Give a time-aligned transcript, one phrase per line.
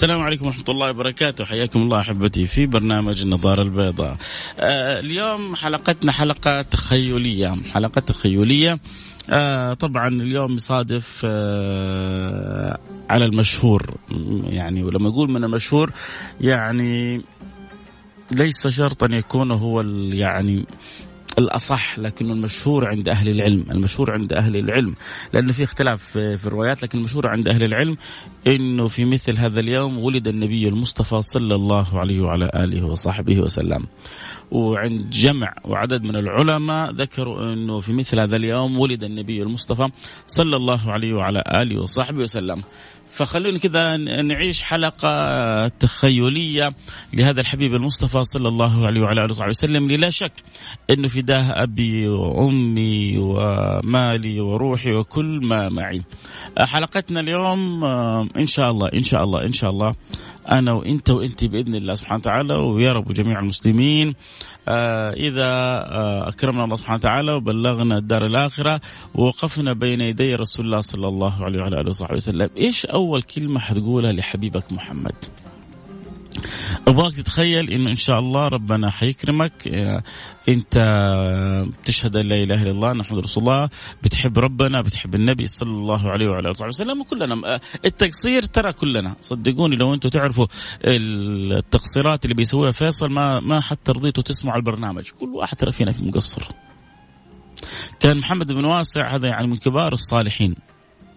[0.00, 1.44] السلام عليكم ورحمة الله وبركاته.
[1.44, 4.16] حياكم الله أحبتي في برنامج النظارة البيضاء.
[4.60, 7.54] آه اليوم حلقتنا حلقة تخيلية.
[7.74, 8.78] حلقة تخيلية.
[9.30, 12.78] آه طبعا اليوم يصادف آه
[13.10, 13.94] على المشهور.
[14.44, 15.92] يعني ولما أقول من المشهور
[16.40, 17.22] يعني
[18.36, 19.80] ليس شرط أن يكون هو
[20.12, 20.66] يعني
[21.38, 24.94] الأصح لكنه المشهور عند أهل العلم المشهور عند أهل العلم
[25.32, 27.96] لأنه في اختلاف في الروايات لكن المشهور عند أهل العلم
[28.46, 33.86] أنه في مثل هذا اليوم ولد النبي المصطفى صلى الله عليه وعلى آله وصحبه وسلم.
[34.50, 39.88] وعند جمع وعدد من العلماء ذكروا أنه في مثل هذا اليوم ولد النبي المصطفى
[40.26, 42.62] صلى الله عليه وعلى آله وصحبه وسلم.
[43.10, 46.74] فخلونا كذا نعيش حلقة تخيلية
[47.14, 49.90] لهذا الحبيب المصطفى صلى الله عليه وعلى آله وصحبه وسلم.
[49.90, 50.32] لا شك
[50.90, 56.02] أنه فداه أبي وأمي ومالي وروحي وكل ما معي.
[56.58, 57.84] حلقتنا اليوم
[58.36, 59.94] إن شاء الله إن شاء الله إن شاء الله
[60.48, 64.14] أنا وإنت وانت بإذن الله سبحانه وتعالى ويا رب جميع المسلمين
[64.68, 68.80] آه إذا آه أكرمنا الله سبحانه وتعالى وبلغنا الدار الآخرة
[69.14, 73.60] ووقفنا بين يدي رسول الله صلى الله عليه وعلى آله وصحبه وسلم، إيش أول كلمة
[73.60, 75.14] حتقولها لحبيبك محمد؟
[76.88, 79.68] أبغاك تتخيل إنه إن شاء الله ربنا حيكرمك.
[79.68, 80.02] آه،
[80.48, 80.74] أنت
[81.84, 83.68] تشهد أن لا إله إلا الله محمد رسول الله.
[84.02, 87.54] بتحب ربنا بتحب النبي صلى الله عليه وعلى آله وسلم وكلنا.
[87.54, 89.16] آه، التقصير ترى كلنا.
[89.20, 90.46] صدقوني لو أنتم تعرفوا
[90.84, 95.10] التقصيرات اللي بيسويها فيصل ما ما حتى رضيتوا تسمعوا البرنامج.
[95.20, 96.48] كل واحد ترى فينا في مقصر.
[98.00, 100.54] كان محمد بن واسع هذا يعني من كبار الصالحين.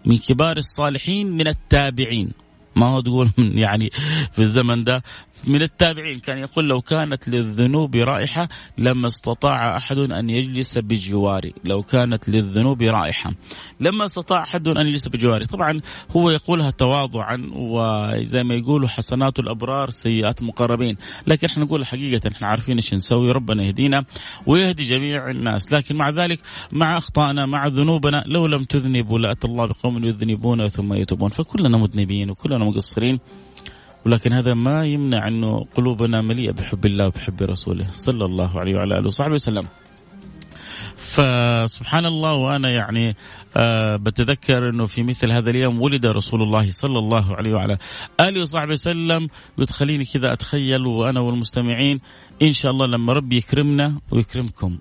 [0.06, 2.32] من كبار الصالحين من التابعين.
[2.76, 3.30] ما هو تقول
[3.66, 3.92] يعني
[4.34, 5.04] في الزمن ده
[5.48, 11.54] من التابعين كان يقول لو كانت للذنوب رائحة لما استطاع أحد أن يجلس بجواري.
[11.64, 13.34] لو كانت للذنوب رائحة
[13.80, 15.46] لما استطاع أحد أن يجلس بجواري.
[15.46, 15.82] طبعا
[16.16, 22.48] هو يقولها تواضعا وزي ما يقولوا حسنات الأبرار سيئات المقربين لكن إحنا نقول حقيقة إحنا
[22.48, 23.32] عارفين إيش نسوي.
[23.32, 24.06] ربنا يهدينا
[24.46, 25.74] ويهدي جميع الناس.
[25.74, 26.40] لكن مع ذلك
[26.72, 31.30] مع أخطائنا مع ذنوبنا لو لم تذنبوا لأتى الله بقوم يذنبون ثم يتوبون.
[31.30, 33.20] فكلنا مذنبين وكلنا مقصرين.
[34.06, 37.88] ولكن هذا ما يمنع أنه قلوبنا مليئة بحب الله وبحب رسوله.
[37.94, 39.68] صلى الله عليه وعلى آله وصحبه وسلم.
[40.98, 43.16] فسبحان الله وأنا يعني
[43.58, 47.78] آه بتذكر أنه في مثل هذا اليوم ولد رسول الله صلى الله عليه وعلى
[48.20, 49.30] آله وصحبه وسلم.
[49.58, 52.00] وتخليني كذا أتخيل وأنا والمستمعين
[52.42, 54.78] إن شاء الله لما ربي يكرمنا ويكرمكم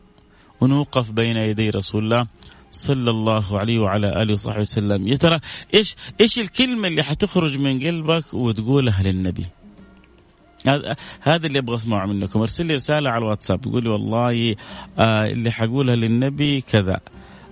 [0.60, 2.26] ونوقف بين يدي رسول الله.
[2.72, 5.08] صلى الله عليه وعلى آله وصحبه وسلم.
[5.08, 5.38] يا ترى
[5.74, 9.46] إيش إيش الكلمة اللي حتخرج من قلبك وتقولها للنبي؟
[10.66, 12.40] هذا هذا اللي أبغى أسمعه منكم.
[12.40, 13.64] أرسل لي رسالة على الواتساب.
[13.64, 14.54] قولي والله
[14.98, 17.00] آه اللي حقولها للنبي كذا.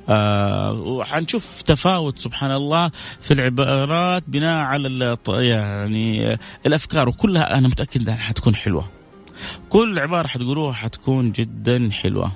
[0.08, 7.08] آه وحنشوف تفاوت سبحان الله في العبارات بناء على يعني الأفكار.
[7.08, 8.88] وكلها أنا متأكد إنها حتكون حلوة.
[9.68, 12.32] كل عبارة حتقولوها حتكون جدا حلوة.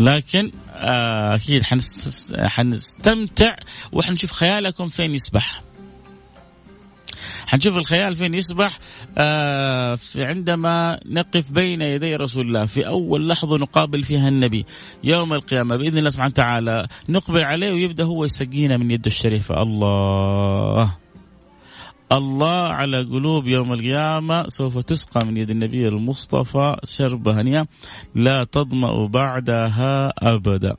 [0.00, 1.62] لكن آه، أكيد
[2.36, 3.56] حنستمتع
[3.92, 5.62] وحنشوف خيالكم فين يسبح.
[7.46, 8.78] حنشوف الخيال فين يسبح
[9.18, 14.66] آه عندما نقف بين يدي رسول الله في أول لحظة نقابل فيها النبي
[15.04, 19.62] يوم القيامة بإذن الله سبحانه وتعالى نقبل عليه ويبدأ هو يسقينا من يده الشريفة.
[19.62, 21.03] الله!
[22.12, 27.66] الله على قلوب يوم القيامة سوف تسقى من يد النبي المصطفى شربة هنية
[28.14, 30.76] لا تظمأ بعدها أبدا.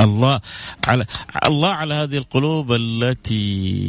[0.00, 0.40] الله
[0.86, 1.06] على
[1.48, 3.88] الله على هذه القلوب التي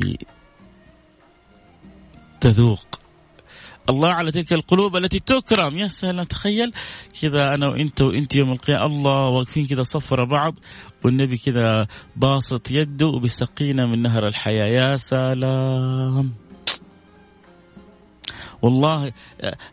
[2.39, 2.98] تذوق.
[3.89, 5.77] الله على تلك القلوب التي تكرم.
[5.77, 6.73] يا سلام تخيل
[7.21, 8.85] كذا أنا وإنت وإنت يوم القيامة.
[8.85, 10.55] الله واقفين كذا صفر بعض
[11.03, 14.65] والنبي كذا باسط يده وبيسقينا من نهر الحياة.
[14.65, 16.33] يا سلام.
[18.61, 19.11] والله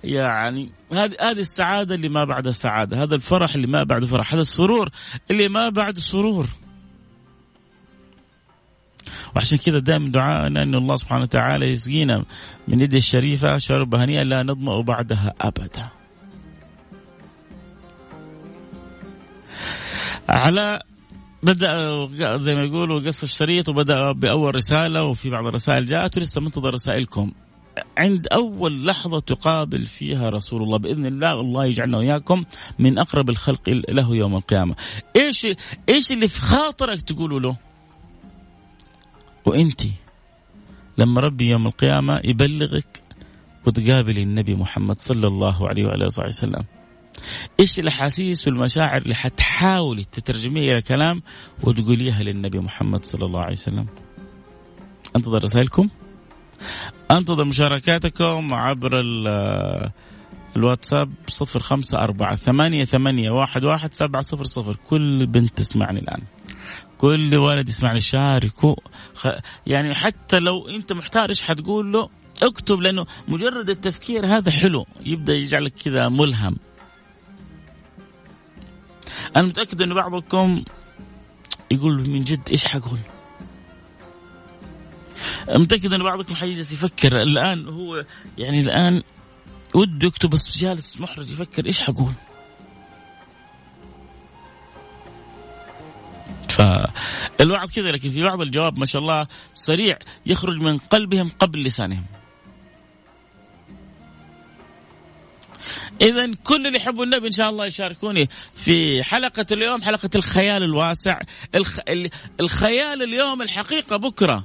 [0.04, 4.42] يعني هذه هذه السعادة اللي ما بعد سعادة هذا الفرح اللي ما بعده فرح هذا
[4.42, 4.90] السرور
[5.30, 6.46] اللي ما بعد سرور.
[9.36, 12.24] وعشان كذا دائما دعائنا أن الله سبحانه وتعالى يسقينا
[12.68, 15.88] من يده الشريفة شربة هنيئة لا نظمأ بعدها أبدا.
[20.28, 20.80] على
[21.42, 26.74] بدأ زي ما يقولوا قص الشريط وبدأ بأول رسالة وفي بعض الرسائل جاءت ولسه منتظر
[26.74, 27.32] رسائلكم.
[27.98, 32.44] عند أول لحظة تقابل فيها رسول الله بإذن الله الله يجعلنا وإياكم
[32.78, 34.74] من أقرب الخلق له يوم القيامة.
[35.16, 35.46] إيش
[35.88, 37.56] إيش اللي في خاطرك تقولوا له؟
[39.46, 39.80] وأنت
[40.98, 43.02] لما ربي يوم القيامة يبلغك
[43.66, 46.64] وتقابل النبي محمد صلى الله عليه وعلى آله وسلم.
[47.60, 51.22] إيش الأحاسيس والمشاعر اللي حتحاولي تترجميها إلى كلام
[51.62, 53.86] وتقوليها للنبي محمد صلى الله عليه وسلم؟
[55.16, 55.88] أنتظر رسائلكم.
[57.10, 58.90] أنتظر مشاركاتكم عبر
[60.56, 64.76] الواتساب صفر خمسة أربعة ثمانية ثمانية واحد واحد سبعة صفر صفر.
[64.86, 66.22] كل بنت تسمعني الآن.
[66.98, 68.74] كل ولد يسمعني شاركوا
[69.66, 72.10] يعني حتى لو أنت محتار إيش حتقول له
[72.42, 76.56] اكتب لأنه مجرد التفكير هذا حلو يبدأ يجعلك كذا ملهم.
[79.36, 80.64] أنا متأكد أن بعضكم
[81.70, 82.98] يقول من جد إيش حقول؟
[85.48, 87.22] متأكد أن بعضكم حيجلس يفكر.
[87.22, 88.04] الآن هو
[88.38, 89.02] يعني الآن
[89.74, 92.12] وده يكتب بس جالس محرج يفكر إيش حقول؟
[96.56, 102.04] فالوعظ كذا لكن في بعض الجواب ما شاء الله سريع يخرج من قلبهم قبل لسانهم.
[106.00, 111.20] إذا كل اللي يحبوا النبي إن شاء الله يشاركوني في حلقة اليوم حلقة الخيال الواسع
[111.54, 111.78] الخ...
[112.40, 114.44] الخيال اليوم الحقيقة بكرة.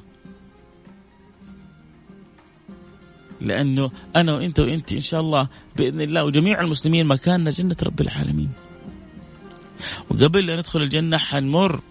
[3.42, 8.52] لأنه أنا وأنت وأنت إن شاء الله بإذن الله وجميع المسلمين مكاننا جنة رب العالمين.
[10.10, 11.82] وقبل لا ندخل الجنة حنمر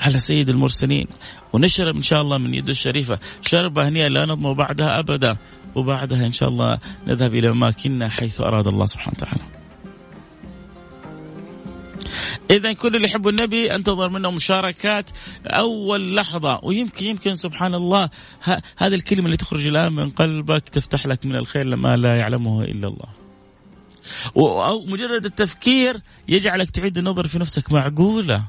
[0.00, 1.06] على سيد المرسلين.
[1.52, 3.18] ونشرب إن شاء الله من يده الشريفة.
[3.42, 5.36] شربة هنيئة لا نضمو بعدها أبدا.
[5.74, 9.42] وبعدها إن شاء الله نذهب إلى أماكننا حيث أراد الله سبحانه وتعالى.
[12.50, 15.10] إذا كل اللي يحبوا النبي انتظر منه مشاركات
[15.46, 16.60] أول لحظة.
[16.62, 18.10] ويمكن يمكن سبحان الله
[18.76, 22.88] هذه الكلمة اللي تخرج الآن من قلبك تفتح لك من الخير لما لا يعلمه إلا
[22.88, 23.08] الله.
[24.66, 28.44] أو مجرد التفكير يجعلك تعيد النظر في نفسك معقولة.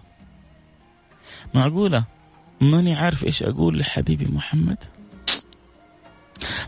[1.53, 2.05] معقولة؟
[2.61, 4.77] ماني عارف إيش أقول لحبيبي محمد.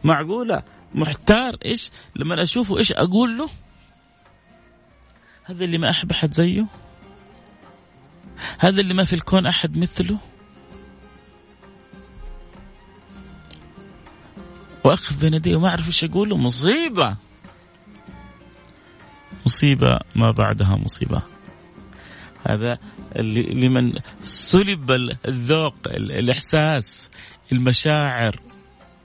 [0.04, 0.64] معقولة؟
[0.96, 3.50] محتار إيش لما أشوفه إيش أقول له؟
[5.44, 6.66] هذا اللي ما أحب أحد زيه.
[8.60, 10.18] هذا اللي ما في الكون أحد مثله.
[14.84, 17.18] وأقف بين يديه وما أعرف إيش أقول له مصيبة.
[19.46, 21.33] مصيبة ما بعدها مصيبة.
[22.44, 22.78] هذا
[23.54, 24.92] لمن سلب
[25.28, 27.10] الذوق الإحساس
[27.52, 28.40] المشاعر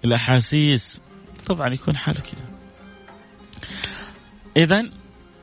[0.05, 1.01] الأحاسيس.
[1.47, 2.45] طبعا يكون حاله كذا.
[4.57, 4.91] إذا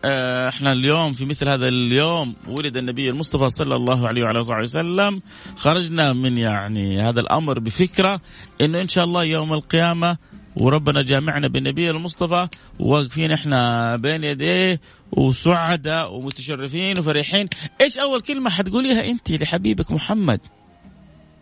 [0.05, 4.61] آه، إحنا اليوم في مثل هذا اليوم ولد النبي المصطفى صلى الله عليه وعلى اله
[4.61, 5.21] وسلم.
[5.55, 8.21] خرجنا من يعني هذا الأمر بفكرة
[8.61, 10.17] إنه إن شاء الله يوم القيامة
[10.57, 12.47] وربنا جامعنا بالنبي المصطفى.
[12.79, 14.81] واقفين إحنا بين يديه
[15.11, 17.47] وسعداء ومتشرفين وفرحين.
[17.81, 20.39] إيش أول كلمة حتقوليها أنت لحبيبك محمد؟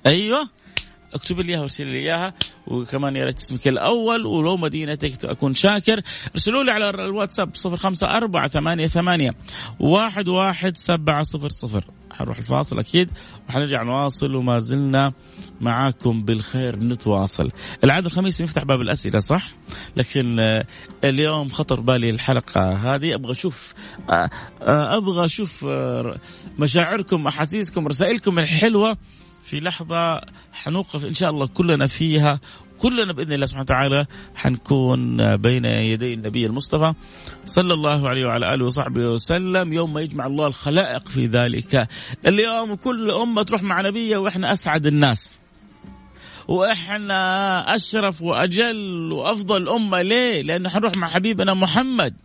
[0.06, 0.50] أيوه.
[1.14, 2.34] اكتب لي إياها وارسل لي إياها.
[2.68, 6.02] وكمان يا ريت اسمك الأول ولو مدينتك أكون شاكر.
[6.32, 9.32] ارسلوا لي على الواتساب 054 88
[9.80, 11.84] واحد واحد سبعة صفر صفر.
[12.12, 13.12] حنروح الفاصل أكيد.
[13.50, 15.14] وحنرجع نواصل وما زلنا
[15.64, 17.52] معاكم بالخير نتواصل.
[17.84, 19.48] العادة الخميس نفتح باب الأسئلة صح؟
[19.98, 20.66] لكن آه،
[21.04, 23.14] اليوم خطر بالي الحلقة هذه.
[23.14, 23.74] أبغى أشوف
[24.10, 24.30] آه،
[24.62, 25.66] آه، أبغى أشوف
[26.60, 28.98] مشاعركم أحاسيسكم رسائلكم الحلوة
[29.44, 30.22] في لحظة
[30.54, 32.40] حنوقف إن شاء الله كلنا فيها.
[32.80, 34.06] كلنا بإذن الله سبحانه وتعالى
[34.36, 36.94] حنكون بين يدي النبي المصطفى
[37.46, 41.88] صلى الله عليه وعلى آله وصحبه وسلم يوم ما يجمع الله الخلائق في ذلك.
[42.28, 45.43] اليوم كل أمة تروح مع نبيه وإحنا أسعد الناس.
[46.48, 52.16] وإحنا أشرف وأجل وأفضل أمة ليه؟ لأنه حنروح مع حبيبنا محمد.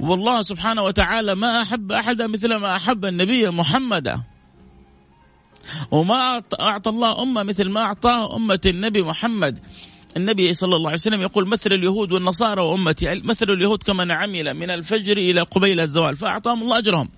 [0.00, 4.22] والله سبحانه وتعالى ما أحب أحدا مثل ما أحب النبي محمدا.
[5.90, 9.58] وما أعطى الله أمة مثل ما أعطاه أمة النبي محمد
[10.16, 14.70] النبي صلى الله عليه وسلم يقول مثل اليهود والنصارى وأمتي مثل اليهود كمن عمل من
[14.70, 17.08] الفجر إلى قبيل الزوال فأعطاهم الله أجرهم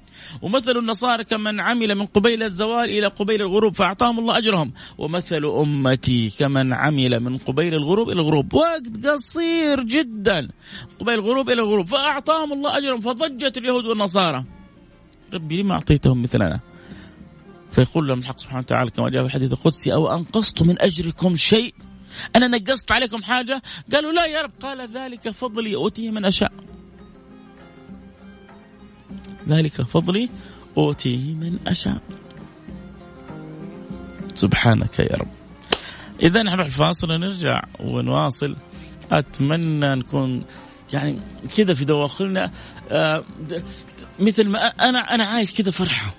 [0.42, 4.72] ومثل النصارى كمن عمل من قبيل الزوال إلى قبيل الغروب فأعطاهم الله أجرهم.
[4.98, 8.54] ومثل أمتي كمن عمل من قبيل الغروب إلى الغروب.
[8.54, 10.48] وقت قصير جدا.
[11.00, 11.86] قبيل الغروب إلى الغروب.
[11.86, 13.00] فأعطاهم الله أجرهم.
[13.00, 14.44] فضجت اليهود والنصارى.
[15.34, 16.60] ربي لما أعطيتهم مثلنا
[17.70, 21.74] فيقول لهم الحق سبحانه وتعالى كما جاء في الحديث القدسي أو أنقصت من أجركم شيء؟
[22.36, 23.62] أنا نقصت عليكم حاجة؟
[23.92, 24.52] قالوا لا يا رب.
[24.62, 26.52] قال ذلك فضلي أوتيه من أشاء.
[29.48, 30.28] ذلك فضلي
[30.76, 32.00] أوتيه من أشاء.
[34.34, 35.28] سبحانك يا رب.
[36.22, 38.56] إذا نروح الفاصل ونرجع ونواصل.
[39.12, 40.44] أتمنى نكون
[40.92, 41.18] يعني
[41.56, 42.50] كذا في دواخلنا
[42.90, 43.24] آه
[44.18, 46.14] مثل ما أنا أنا عايش كذا فرحة.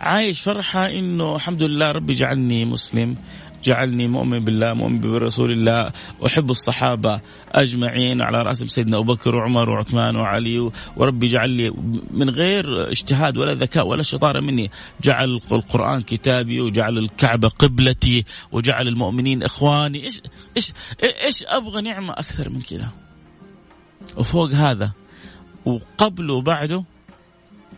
[0.00, 3.16] عايش فرحة إنه الحمد لله ربي جعلني مسلم.
[3.64, 5.92] جعلني مؤمن بالله مؤمن برسول الله
[6.26, 7.20] أحب الصحابة
[7.52, 11.70] أجمعين على رأسهم سيدنا أبو بكر وعمر وعثمان وعلي وربي جعل لي
[12.10, 14.70] من غير اجتهاد ولا ذكاء ولا شطارة مني.
[15.02, 20.04] جعل القرآن كتابي وجعل الكعبة قبلتي وجعل المؤمنين إخواني.
[20.04, 20.22] إيش
[20.56, 20.72] إيش
[21.24, 22.88] إيش أبغى نعمة أكثر من كذا؟
[24.16, 24.92] وفوق هذا
[25.64, 26.84] وقبله وبعده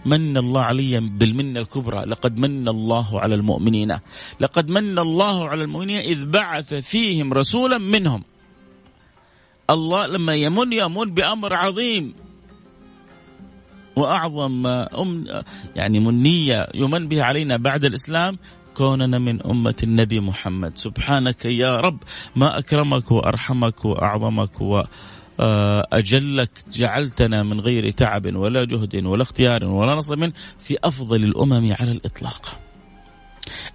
[0.05, 3.99] من الله علي بالمنة الكبرى لقد من الله على المؤمنين.
[4.41, 8.23] لقد من الله على المؤمنين إذ بعث فيهم رسولا منهم.
[9.71, 12.15] الله لما يمن يمن بأمر عظيم.
[13.97, 15.25] وأعظم أم
[15.77, 18.39] يعني منية يمن به علينا بعد الإسلام
[18.75, 20.79] كوننا من أمة النبي محمد.
[20.79, 21.99] سبحانك يا رب
[22.37, 24.87] ما أكرمك وأرحمك وأعظمك و آه،
[25.93, 31.91] أجلك جعلتنا من غير تعب ولا جهد ولا اختيار ولا نصب في أفضل الأمم على
[31.91, 32.59] الإطلاق.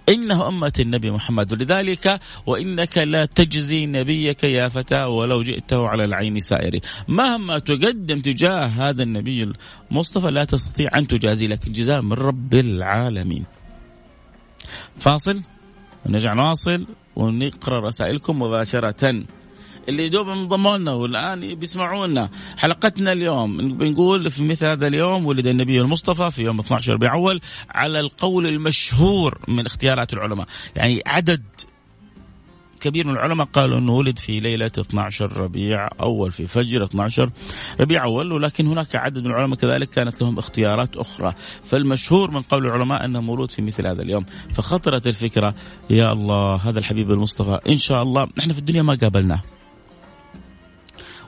[0.08, 6.40] إنه أمة النبي محمد ولذلك وإنك لا تجزي نبيك يا فتى ولو جئته على العين
[6.40, 6.80] سائر.
[7.08, 9.52] مهما تقدم تجاه هذا النبي
[9.90, 13.44] المصطفى لا تستطيع أن تجازي لك الجزاء من رب العالمين.
[14.98, 15.42] فاصل
[16.06, 19.24] ونرجع نواصل ونقرأ رسائلكم مباشرة.
[19.88, 22.30] اللي دوب انضموا لنا والآن بيسمعونا.
[22.56, 27.40] حلقتنا اليوم بنقول في مثل هذا اليوم ولد النبي المصطفى في يوم 12 ربيع اول
[27.70, 30.46] على القول المشهور من اختيارات العلماء.
[30.76, 31.42] يعني عدد
[32.80, 37.30] كبير من العلماء قالوا إنه ولد في ليلة 12 ربيع أول في فجر 12
[37.80, 41.34] ربيع أول ولكن هناك عدد من العلماء كذلك كانت لهم اختيارات أخرى.
[41.64, 44.24] فالمشهور من قول العلماء إنه مولود في مثل هذا اليوم.
[44.54, 45.54] فخطرت الفكرة
[45.90, 49.40] يا الله هذا الحبيب المصطفى إن شاء الله إحنا في الدنيا ما قابلناه.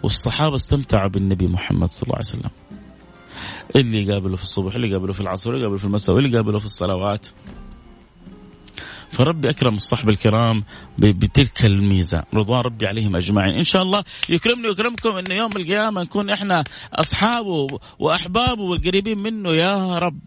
[0.03, 2.51] والصحابة استمتعوا بالنبي محمد صلى الله عليه وسلم.
[3.77, 6.65] اللي قابله في الصبح اللي قابله في العصر اللي قابله في المساء واللي قابله في
[6.65, 7.27] الصلوات.
[9.13, 10.65] فربي أكرم الصحب الكرام
[10.99, 12.25] بتلك الميزة.
[12.35, 13.55] رضوان ربي عليهم أجمعين.
[13.55, 17.67] إن شاء الله يكرمني ويكرمكم إنه يوم القيامة نكون إحنا أصحابه
[17.99, 19.51] وأحبابه والقريبين منه.
[19.51, 20.19] يا رب.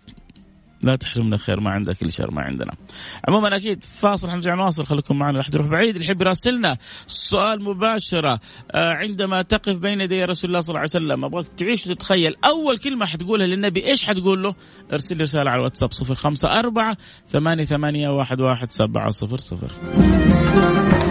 [0.84, 2.74] لا تحرمنا خير ما عندك الشر ما عندنا.
[3.28, 4.86] عموما أكيد فاصل حنرجع نواصل.
[4.86, 5.96] خليكم معنا لا تروح يروح بعيد.
[5.96, 8.40] اللي يحب يراسلنا سؤال مباشرة
[8.72, 12.78] آه، عندما تقف بين يدي رسول الله صلى الله عليه وسلم أبغاك تعيش وتتخيل أول
[12.78, 14.56] كلمة حتقولها للنبي إيش حتقول له؟
[14.94, 16.96] ارسل لي رسالة على الواتساب 054
[17.32, 21.11] 88 11700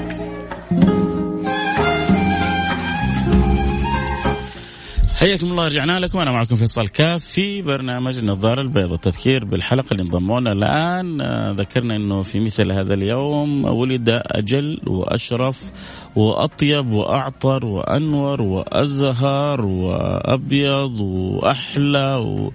[5.21, 6.19] حياكم الله رجعنا لكم.
[6.19, 11.21] أنا معكم فيصل كاف في برنامج النظاره البيضاء تذكير بالحلقة اللي انضمونا الآن.
[11.21, 15.71] آه، ذكرنا إنه في مثل هذا اليوم ولد أجل وأشرف
[16.15, 22.53] وأطيب وأعطر وأنور وأزهر وأبيض وأحلى و...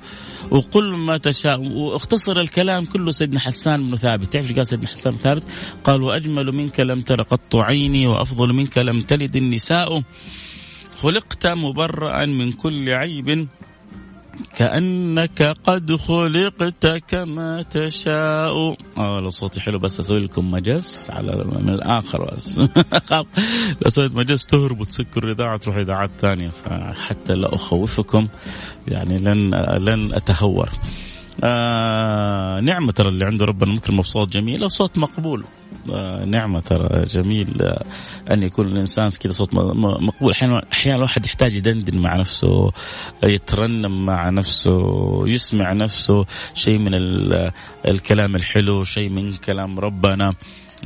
[0.50, 1.60] وقل ما تشاء.
[1.60, 4.32] واختصر الكلام كله سيدنا حسان بن ثابت.
[4.32, 5.44] تعرف قال سيدنا حسان بن ثابت؟
[5.84, 10.02] قال وأجمل منك لم تر قط عيني وأفضل منك لم تلد النساء.
[10.96, 13.48] خلقت مبرأ من كل عيب
[14.56, 18.76] كأنك قد خلقت كما تشاء.
[18.96, 22.60] آه لو صوتي حلو بس أسوي لكم مجس على من الآخر بس.
[23.82, 28.28] لو سويت مجس تهرب وتسكر الإذاعة تروح إذاعات ثانية فحتى لا أخوفكم
[28.88, 30.70] يعني لن لن أتهور.
[31.44, 35.44] آه نعمة ترى اللي عنده ربنا ممكن مبسوط جميل وصوت مقبول.
[35.90, 37.04] آه نعمة ترى.
[37.04, 37.62] جميل.
[37.62, 37.84] آه
[38.30, 40.32] أن يكون الإنسان كذا صوت مقبول.
[40.32, 42.72] أحيانا أحيانا الواحد يحتاج يدندن مع نفسه
[43.22, 46.24] يترنم مع نفسه يسمع نفسه.
[46.54, 46.90] شيء من
[47.86, 50.34] الكلام الحلو شيء من كلام ربنا.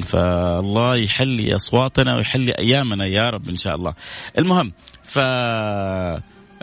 [0.07, 3.95] فالله يحلي أصواتنا ويحلي أيامنا يا رب إن شاء الله.
[4.39, 5.19] المهم ف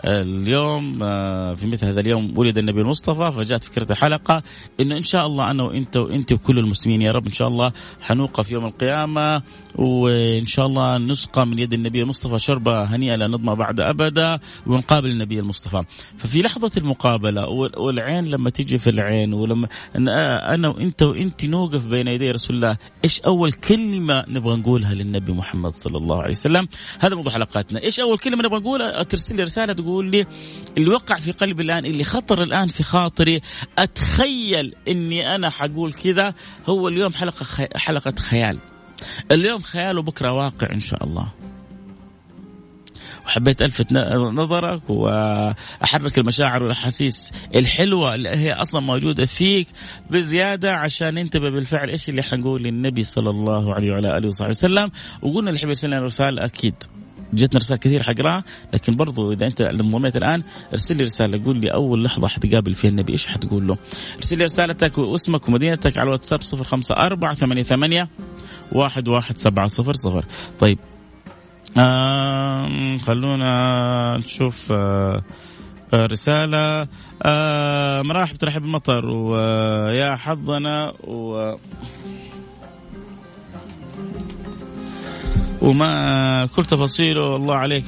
[0.04, 4.42] اليوم آه، في مثل هذا اليوم ولد النبي المصطفى فجاءت فكرة الحلقة
[4.80, 8.50] إنه إن شاء الله أنا وأنت وأنت وكل المسلمين يا رب إن شاء الله حنوقف
[8.50, 9.42] يوم القيامة
[9.74, 15.08] وإن شاء الله نسقى من يد النبي المصطفى شربة هنيئة لا نضمى بعد أبدا ونقابل
[15.08, 15.82] النبي المصطفى.
[16.16, 22.30] ففي لحظة المقابلة والعين لما تيجي في العين ولما أنا وأنت وأنت نوقف بين يدي
[22.30, 27.32] رسول الله إيش أول كلمة نبغى نقولها للنبي محمد صلى الله عليه وسلم؟ هذا موضوع
[27.32, 27.82] حلقاتنا.
[27.82, 30.26] إيش أول كلمة نبغى نقولها؟ ترسل لي رسالة تقول لي
[30.76, 33.40] اللي وقع في قلبي الآن اللي خطر الآن في خاطري
[33.78, 36.34] أتخيل إني أنا حقول كذا
[36.66, 37.68] هو اليوم حلقة خي...
[37.76, 38.58] حلقة خيال.
[39.32, 41.28] اليوم خيال وبكرة واقع إن شاء الله.
[43.26, 43.92] وحبيت ألفت
[44.32, 49.68] نظرك وأحرك المشاعر والأحاسيس الحلوة اللي هي أصلا موجودة فيك
[50.10, 54.90] بزيادة عشان ننتبه بالفعل إيش اللي حنقول للنبي صلى الله عليه وعلى آله وصحبه وسلم.
[55.22, 56.74] وقلنا اللي يحب يرسل رساله أكيد.
[57.32, 58.44] جتنا رسائل كثير حقراها
[58.74, 60.42] لكن برضو إذا أنت انضميت الآن
[60.72, 63.76] ارسل لي رسالة قول لي أول لحظة حتقابل فيها النبي إيش حتقول له؟
[64.16, 68.08] ارسل لي رسالتك واسمك ومدينتك على الواتساب 054 88
[68.72, 70.22] 11700
[70.60, 70.78] طيب.
[71.78, 75.22] آه خلونا نشوف آه
[75.94, 76.88] رسالة.
[77.22, 81.54] آه مراحب ترحب بالمطر ويا حظنا و
[85.62, 87.84] وما كل تفاصيله الله عليك.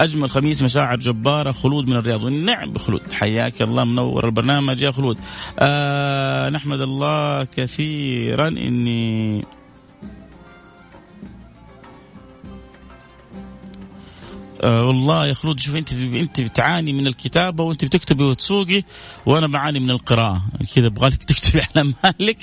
[0.00, 3.12] أجمل خميس مشاعر جبارة خلود من الرياض والنعم بخلود.
[3.12, 5.18] حياك الله منور البرنامج يا خلود.
[5.58, 9.44] آه نحمد الله كثيرا إني
[14.64, 18.82] آه والله يا خلود شوف انت انت بتعاني من الكتابة وانت بتكتبي وتسوقي
[19.26, 20.42] وأنا بعاني من القراءة.
[20.74, 22.38] كذا أبغى لك تكتبي على مالك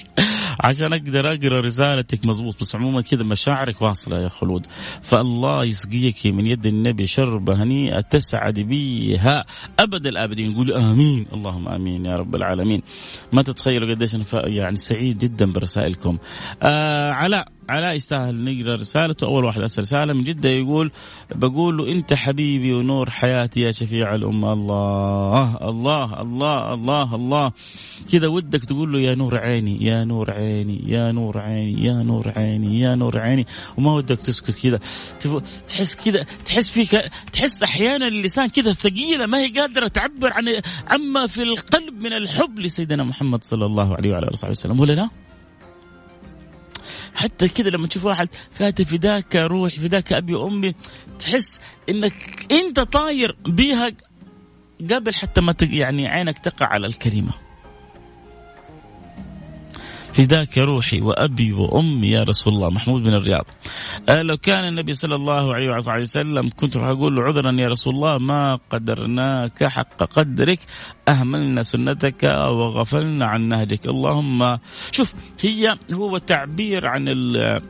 [0.60, 4.66] عشان أقدر أقرأ رسالتك مضبوط بس عموما كذا مشاعرك واصلة يا خلود.
[5.02, 9.46] فالله يسقيك من يد النبي شربة هنيئة تسعد بها
[9.80, 10.52] أبد الآبدين.
[10.52, 12.82] نقول آمين اللهم آمين يا رب العالمين.
[13.34, 16.18] ما تتخيلوا قديش أنا يعني سعيد جدا برسائلكم.
[16.64, 20.92] آه علاء علاء يستاهل نقرأ رسالته أول واحد ارسل رساله من جدة يقول
[21.36, 24.54] بقول له أنت حبيبي ونور حياتي يا شفيع الأمة.
[24.54, 27.52] الله الله الله الله الله.
[28.12, 32.34] كذا ودك تقول له يا نور عيني يا نور عيني يا نور عيني يا نور
[32.38, 33.46] عيني يا نور عيني.
[33.78, 34.80] وما ودك تسكت كذا.
[35.68, 41.28] تحس كذا تحس فيك تحس أحيانا اللسان كذا ثقيلة ما هي قادرة تعبر عن عما
[41.28, 44.80] في القلب من الحب لسيدنا محمد صلى الله عليه وعلى آله وصحبه وسلم.
[44.80, 45.25] ولا لا؟
[47.16, 50.76] حتى كذا لما تشوف واحد كاتب فداك روحي فداك أبي وأمي
[51.20, 52.14] تحس إنك
[52.52, 53.92] أنت طاير بيها
[54.92, 57.45] قبل حتى ما يعني عينك تقع على الكلمة.
[60.16, 63.46] فداك روحي وأبي وأمي يا رسول الله محمود بن الرياض.
[64.10, 67.96] آه لو كان النبي صلى الله عليه وعلى وسلم كنت أقول له عذرا يا رسول
[67.96, 70.60] الله ما قدرناك حق قدرك
[71.08, 73.86] أهملنا سنتك وغفلنا عن نهجك.
[73.86, 74.60] اللهم
[74.92, 77.62] شوف هي هو تعبير عن ال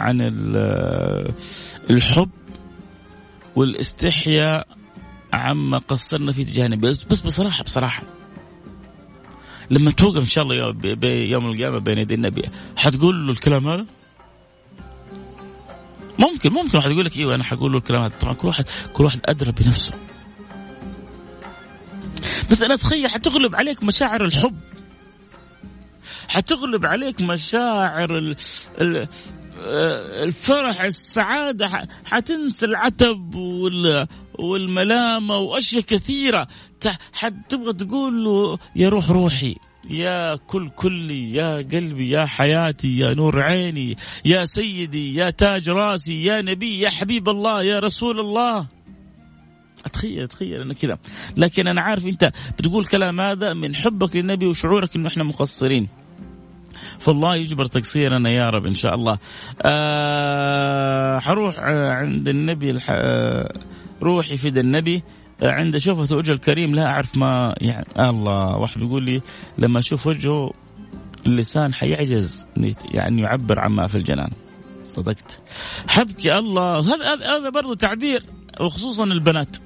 [0.00, 0.56] عن ال
[1.90, 2.30] الحب
[3.56, 4.66] والاستحياء
[5.32, 8.17] عما قصرنا في تجاه النبي بس بصراحة بصراحة
[9.70, 10.56] لما توقف إن شاء الله
[11.04, 13.86] يوم القيامة بين يدي النبي حتقول له الكلام هذا؟
[16.18, 18.12] ممكن ممكن واحد يقول لك إيوه أنا حقول له الكلام هذا.
[18.20, 19.94] طبعا كل واحد كل واحد أدرى بنفسه.
[22.50, 24.58] بس أنا أتخيل حتغلب عليك مشاعر الحب.
[26.28, 28.36] حتغلب عليك مشاعر ال
[28.80, 29.08] ال
[30.24, 33.34] الفرح السعادة حتنسى العتب
[34.38, 36.48] والملامة وأشياء كثيرة.
[37.12, 39.56] حتبغى تقول له يا روح روحي
[39.90, 46.24] يا كل كلي يا قلبي يا حياتي يا نور عيني يا سيدي يا تاج راسي
[46.24, 48.66] يا نبي يا حبيب الله يا رسول الله.
[49.86, 50.98] أتخيل أتخيل أنا كذا.
[51.36, 55.88] لكن أنا عارف أنت بتقول كلام هذا من حبك للنبي وشعورك إنه إحنا مقصرين.
[56.98, 59.18] فالله يجبر تقصيرنا يا رب إن شاء الله.
[59.62, 62.90] أه حروح عند النبي الح...
[64.02, 65.02] روحي فدى النبي.
[65.42, 69.22] عند شوفة وجه الكريم لا أعرف ما يعني الله واحد يقول لي
[69.58, 70.52] لما أشوف وجهه
[71.26, 72.46] اللسان حيعجز
[72.84, 74.30] يعني يعبر عما في الجنان.
[74.84, 75.40] صدقت.
[75.88, 76.80] حبكي الله.
[76.80, 78.22] هذا هذا برضه تعبير
[78.60, 79.56] وخصوصا البنات.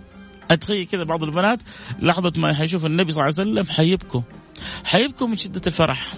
[0.50, 1.60] أتخيل كذا بعض البنات
[2.02, 4.20] لحظة ما حيشوف النبي صلى الله عليه وسلم حيبكوا.
[4.84, 6.14] حيبكوا من شدة الفرح.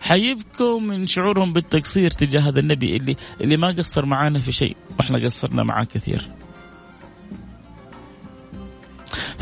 [0.00, 4.76] حيبكوا من شعورهم بالتقصير تجاه هذا النبي اللي اللي ما قصر معانا في شيء.
[4.98, 6.30] وإحنا قصرنا معاه كثير.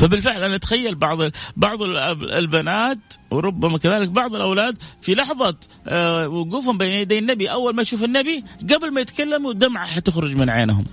[0.03, 1.17] فبالفعل أنا أتخيل بعض
[1.57, 1.81] بعض
[2.21, 5.55] البنات وربما كذلك بعض الأولاد في لحظة
[5.87, 7.51] آه، وقوفهم بين يدي النبي.
[7.51, 10.85] أول ما يشوف النبي قبل ما يتكلموا دمعة حتخرج من عينهم.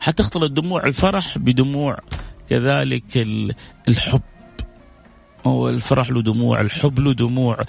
[0.00, 1.98] حتختلط دموع الفرح بدموع
[2.48, 3.26] كذلك
[3.88, 4.22] الحب.
[5.46, 7.64] هو الفرح له دموع الحب له دموع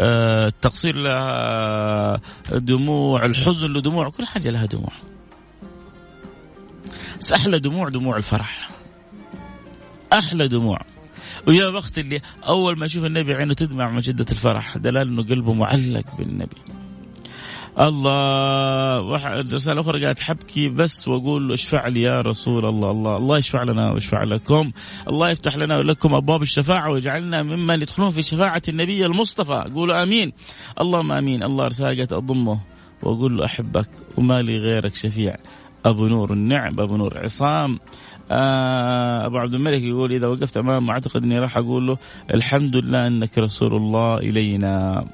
[0.00, 2.20] آه، التقصير له
[2.52, 4.92] دموع الحزن له دموع كل حاجة لها دموع.
[7.20, 8.75] بس أحلى دموع دموع الفرح.
[10.12, 10.78] أحلى دموع.
[11.48, 15.54] ويا وقت اللي أول ما يشوف النبي عينه تدمع من شدة الفرح دلال أنه قلبه
[15.54, 16.56] معلق بالنبي.
[17.80, 19.16] الله
[19.54, 22.90] رسالة أخرى قالت حبكي بس وأقول له اشفع لي يا رسول الله.
[22.90, 24.72] الله الله يشفع لنا ويشفع لكم.
[25.08, 29.64] الله يفتح لنا ولكم أبواب الشفاعة ويجعلنا ممن يدخلون في شفاعة النبي المصطفى.
[29.74, 30.32] قولوا آمين.
[30.80, 31.42] اللهم آمين.
[31.42, 32.60] الله رسالة قالت أضمه
[33.02, 35.36] وأقول له أحبك وما لي غيرك شفيع.
[35.86, 37.78] أبو نور النعم أبو نور عصام
[38.30, 41.98] آه أبو عبد الملك يقول إذا وقفت أمامه أعتقد إني راح أقول له
[42.34, 45.04] الحمد لله إنك رسول الله إلينا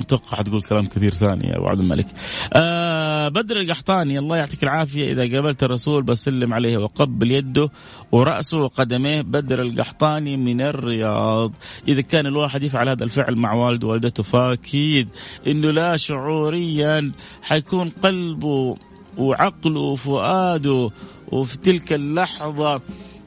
[0.00, 2.06] أتوقع حتقول كلام كثير ثاني يا أبو عبد الملك.
[2.52, 7.70] آه بدر القحطاني الله يعطيك العافية إذا قابلت الرسول بسلم عليه وقبل يده
[8.12, 11.52] ورأسه وقدميه بدر القحطاني من الرياض.
[11.88, 15.08] إذا كان الواحد يفعل هذا الفعل مع والد ووالدته فاكيد
[15.46, 18.76] إنه لا شعوريا حيكون قلبه
[19.18, 20.90] وعقله وفؤاده
[21.28, 22.80] وفي تلك اللحظة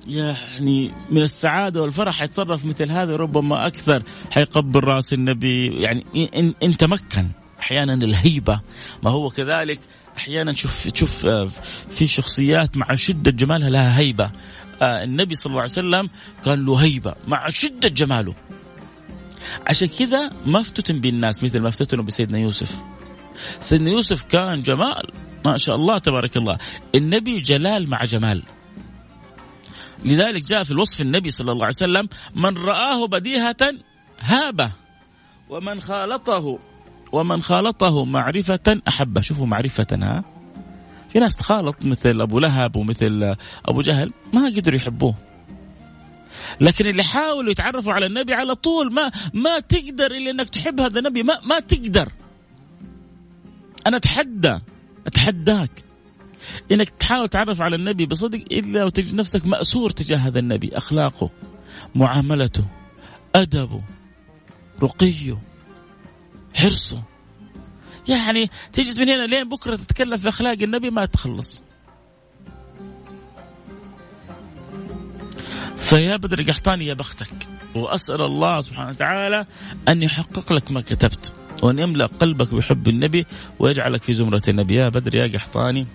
[0.07, 5.81] يعني من السعادة والفرح حيتصرف مثل هذا ربما أكثر حيقبل رأس النبي.
[5.81, 7.27] يعني إن, إن تمكن
[7.59, 8.61] أحيانا الهيبة.
[9.03, 9.79] ما هو كذلك؟
[10.17, 11.49] أحيانا شوف تشوف آه،
[11.89, 14.31] في شخصيات مع شدة جمالها لها هيبة.
[14.81, 16.09] آه، النبي صلى الله عليه وسلم
[16.45, 18.33] كان له هيبة مع شدة جماله.
[19.67, 22.81] عشان كذا ما افتتن بالناس مثل ما افتتنوا بسيدنا يوسف.
[23.59, 25.11] سيدنا يوسف كان جمال.
[25.45, 26.57] ما شاء الله تبارك الله.
[26.95, 28.43] النبي جلال مع جمال.
[30.05, 33.73] لذلك جاء في الوصف النبي صلى الله عليه وسلم من رآه بديهة
[34.19, 34.71] هابه
[35.49, 36.59] ومن خالطه
[37.11, 40.23] ومن خالطه معرفة أحبه شوفوا معرفة ها؟
[41.09, 45.15] في ناس تخالط مثل أبو لهب ومثل أبو جهل ما قدروا يحبوه.
[46.61, 50.99] لكن اللي حاولوا يتعرفوا على النبي على طول ما ما تقدر إلا إنك تحب هذا
[50.99, 52.11] النبي ما ما تقدر.
[53.87, 54.59] أنا أتحدى
[55.07, 55.83] أتحداك.
[56.71, 61.29] إنك تحاول تعرف على النبي بصدق إلا وتجد نفسك مأسور تجاه هذا النبي أخلاقه
[61.95, 62.65] معاملته
[63.35, 63.81] أدبه
[64.83, 65.37] رقيه
[66.55, 67.03] حرصه.
[68.07, 71.63] يعني تجلس من هنا لين بكرة تتكلم في أخلاق النبي ما تخلص.
[75.77, 79.45] فيا بدر قحطاني يا بختك وأسأل الله سبحانه وتعالى
[79.87, 81.33] أن يحقق لك ما كتبت.
[81.61, 83.25] وان يملأ قلبك بحب النبي
[83.59, 84.75] ويجعلك في زمرة النبي.
[84.75, 85.87] يا بدر يا قحطاني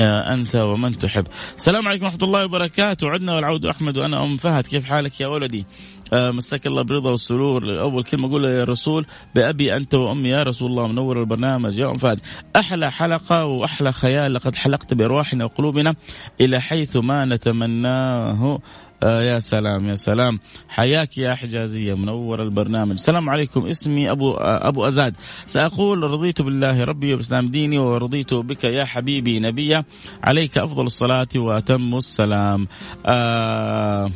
[0.00, 1.26] أنت ومن تحب.
[1.56, 3.08] السلام عليكم ورحمة الله وبركاته.
[3.08, 4.66] عدنا والعود أحمد وأنا أم فهد.
[4.66, 5.66] كيف حالك يا ولدي؟
[6.12, 7.80] آه، مساك الله بالرضا والسرور.
[7.80, 10.86] أول كلمة أقولها يا رسول بأبي أنت وأمي يا رسول الله.
[10.86, 12.20] منور البرنامج يا أم فهد.
[12.56, 15.94] أحلى حلقة وأحلى خيال لقد حلقت بأرواحنا وقلوبنا
[16.40, 18.58] إلى حيث ما نتمناه.
[19.02, 20.38] آه يا سلام يا سلام.
[20.68, 22.92] حياك يا حجازية منور البرنامج.
[22.92, 23.66] السلام عليكم.
[23.66, 25.14] اسمي أبو آه أبو أزاد.
[25.46, 29.84] سأقول رضيت بالله ربي وبإسلام ديني ورضيت بك يا حبيبي نبيا.
[30.24, 32.68] عليك أفضل الصلاة وأتم السلام.
[33.06, 34.10] آه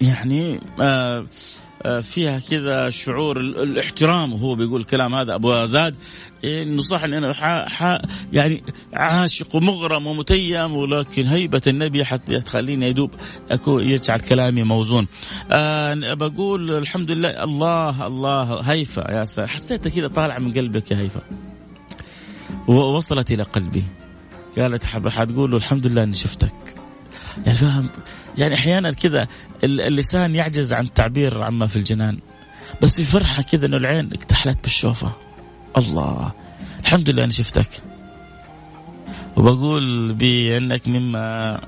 [0.00, 1.24] يعني آه
[2.02, 5.96] فيها كذا شعور الاحترام وهو بيقول الكلام هذا أبو زاد
[6.44, 7.32] إنه صح ان أنا
[7.68, 7.98] ح...
[8.32, 8.62] يعني
[8.94, 13.10] عاشق ومغرم ومتيم ولكن هيبة النبي حتى تخليني يدوب
[13.68, 15.06] يجعل كلامي موزون.
[15.50, 20.96] أه بقول الحمد لله الله الله هيفا يا سلام حسيتها كذا طالعه من قلبك يا
[20.96, 21.20] هيفا.
[22.68, 23.84] ووصلت إلى قلبي.
[24.58, 26.74] قالت حتقول له الحمد لله إني شفتك.
[27.46, 27.88] يعني فاهم
[28.38, 29.28] يعني أحيانا كذا
[29.64, 32.18] اللسان يعجز عن التعبير عما في الجنان.
[32.82, 35.12] بس في فرحة كذا إنه العين اكتحلت بالشوفة.
[35.76, 36.32] الله.
[36.80, 37.68] الحمد لله اني شفتك.
[39.36, 41.58] وبقول بانك مما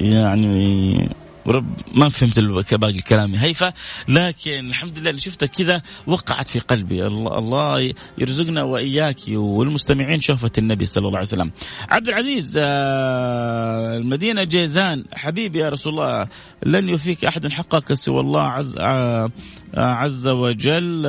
[0.00, 1.10] يعني
[1.48, 2.38] ورب ما فهمت
[2.74, 3.72] باقي كلامي هيفا
[4.08, 7.06] لكن الحمد لله اللي شفتها كذا وقعت في قلبي.
[7.06, 11.50] الله, الله يرزقنا وإياك والمستمعين شوفة النبي صلى الله عليه وسلم.
[11.88, 16.28] عبد العزيز آه، المدينة جيزان حبيبي يا رسول الله
[16.66, 19.30] لن يوفيك أحد حقك سوى الله عز, آه،
[19.76, 21.06] عز وجل.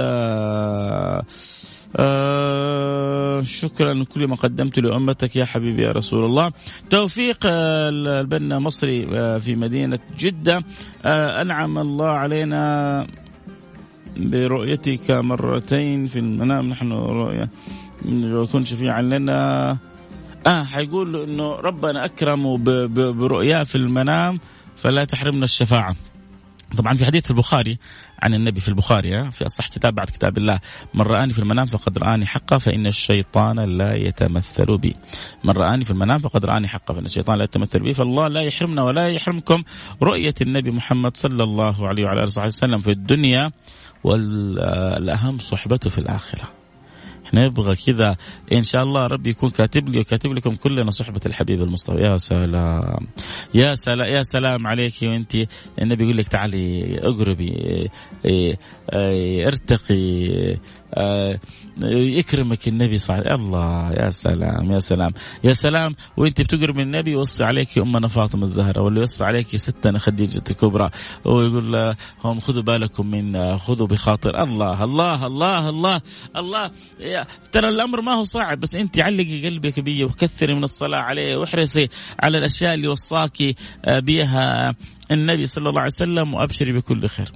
[1.95, 6.51] آه، شكرا لكل ما قدمت لأمتك يا حبيبي يا رسول الله.
[6.89, 10.63] توفيق آه البنا مصري آه في مدينة جدة.
[11.05, 13.07] آه أنعم الله علينا
[14.17, 16.69] برؤيتك مرتين في المنام.
[16.69, 17.49] نحن رؤية
[18.51, 19.77] كن شفيعا لنا
[20.47, 22.57] آه حيقول إنه ربنا اكرمه
[23.11, 24.39] برؤياه في المنام
[24.75, 25.95] فلا تحرمنا الشفاعة.
[26.77, 27.77] طبعا في حديث في البخاري
[28.23, 30.59] عن النبي في البخاري في اصح كتاب بعد كتاب الله
[30.93, 34.95] من رآني في المنام فقد رآني حقا فإن الشيطان لا يتمثل بي.
[35.43, 37.93] من رآني في المنام فقد رآني حقا فإن الشيطان لا يتمثل بي.
[37.93, 39.63] فالله لا يحرمنا ولا يحرمكم
[40.03, 43.51] رؤية النبي محمد صلى الله عليه وعلى آله وسلم في الدنيا
[44.03, 45.97] والأهم صحبته في
[47.33, 48.15] الآخرة نبغى كذا.
[48.53, 51.97] إن شاء الله ربي يكون كاتب لي وكاتب لكم كلنا صحبة الحبيب المصطفى.
[51.97, 53.07] يا سلام.
[53.53, 55.31] يا سلام يا سلام عليك وانت
[55.81, 57.89] النبي يقول لك تعالي اقربي
[59.47, 60.57] ارتقي.
[61.83, 65.11] يكرمك النبي صح الله يا سلام يا سلام.
[65.43, 69.99] يا سلام وانت بتقرب من النبي يوصي عليك امنا فاطمة الزهراء ولا يوصي عليك ستنا
[69.99, 70.89] خديجة الكبرى.
[71.25, 74.83] ويقول لهم خذوا بالكم من خذوا بخاطر الله.
[74.83, 76.01] الله الله الله
[76.35, 76.71] الله.
[77.51, 81.89] ترى الأمر ما هو صعب بس انت علقي قلبك بي وكثري من الصلاة عليه واحرصي
[82.19, 83.55] على الأشياء اللي وصاكي
[83.87, 84.75] بها
[85.11, 87.31] النبي صلى الله عليه وسلم وأبشري بكل خير.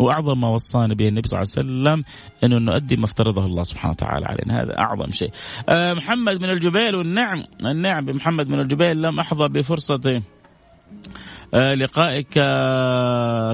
[0.00, 2.04] وأعظم ما وصانا به النبي صلى الله عليه وسلم
[2.44, 4.62] إنه نؤدي ما افترضه الله سبحانه وتعالى علينا.
[4.62, 5.30] هذا أعظم شيء.
[5.68, 7.44] آه محمد من الجبيل والنعم.
[7.64, 10.22] النعم بمحمد من الجبيل لم أحظى بفرصة
[11.54, 12.32] آه لقائك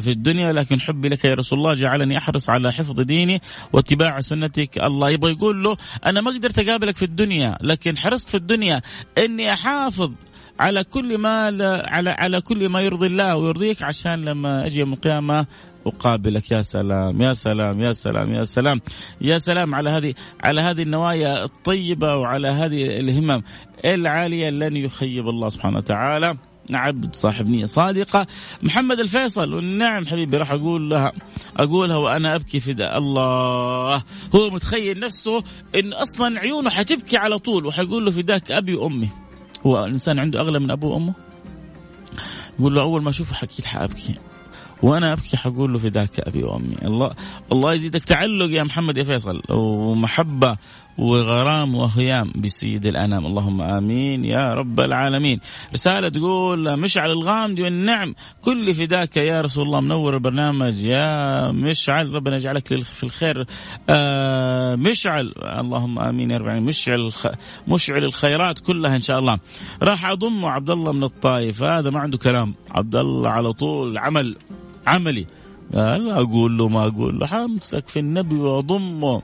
[0.00, 4.78] في الدنيا لكن حبي لك يا رسول الله جعلني أحرص على حفظ ديني واتباع سنتك.
[4.85, 8.82] الله يبغى يقول له أنا ما قدرت أقابلك في الدنيا لكن حرصت في الدنيا
[9.18, 10.12] إني أحافظ
[10.61, 11.44] على كل ما
[11.87, 15.46] على على كل ما يرضي الله ويرضيك عشان لما أجي يوم القيامة
[15.87, 16.51] أقابلك.
[16.51, 18.81] يا سلام يا سلام يا سلام يا سلام
[19.20, 23.42] يا سلام على هذه على هذه النوايا الطيبة وعلى هذه الهمم
[23.85, 26.37] العالية لن يخيب الله سبحانه وتعالى.
[26.72, 28.27] عبد صاحب نية صادقة.
[28.62, 31.12] محمد الفيصل والنعم حبيبي راح أقول لها
[31.57, 34.05] أقولها وأنا أبكي فداء الله.
[34.35, 35.44] هو متخيل نفسه
[35.75, 39.11] إن أصلا عيونه حتبكي على طول وحيقول له فداك أبي وأمي.
[39.66, 41.14] هو الإنسان عنده أغلى من أبوه وأمه؟
[42.61, 44.14] يقول له أول ما أشوفه حكيت حأبكي.
[44.82, 46.76] وأنا أبكي حقول له فداك أبي وأمي.
[46.84, 47.10] الله
[47.52, 49.42] الله يزيدك تعلق يا محمد يا فيصل.
[49.50, 50.56] ومحبة
[50.98, 53.26] وغرام وهيام بسيد الأنام.
[53.26, 55.40] اللهم آمين يا رب العالمين.
[55.72, 58.14] رسالة تقول مشعل الغامدي والنعم.
[58.42, 59.80] كل فداك يا رسول الله.
[59.80, 62.14] منور البرنامج يا مشعل.
[62.14, 63.46] ربنا يجعلك في الخير.
[63.90, 65.32] آه مشعل.
[65.38, 66.68] اللهم آمين يا رب العالمين.
[66.68, 67.12] مشعل
[67.68, 69.38] مشعل الخيرات كلها إن شاء الله.
[69.82, 71.62] راح أضم عبد الله من الطائف.
[71.62, 72.54] هذا ما عنده كلام.
[72.70, 73.98] عبد الله على طول.
[73.98, 74.36] عمل.
[74.87, 75.27] عملي.
[75.75, 79.22] أقول له ما أقول له حمسك في النبي واضمه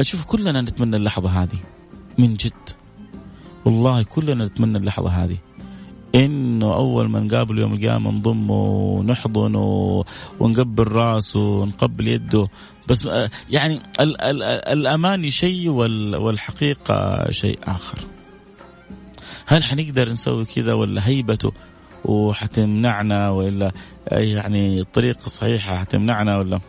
[0.00, 1.58] شوف كلنا نتمنى اللحظة هذه.
[2.18, 2.52] من جد.
[3.64, 5.36] والله كلنا نتمنى اللحظة هذه.
[6.14, 10.04] إنه أول ما نقابله يوم القيامة نضمه ونحضنه
[10.40, 12.48] ونقبل راسه ونقبل يده.
[12.88, 13.08] بس
[13.50, 17.98] يعني ال ال الاماني شيء والحقيقة شيء آخر.
[19.46, 21.52] هل حنقدر نسوي كذا ولا هيبته؟
[22.04, 23.72] وحتمنعنا ولا
[24.12, 26.60] يعني الطريقة الصحيحة حتمنعنا ولا؟